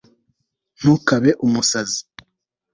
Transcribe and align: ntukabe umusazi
ntukabe 0.77 1.31
umusazi 1.45 2.01